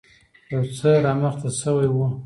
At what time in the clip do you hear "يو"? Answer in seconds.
0.51-0.63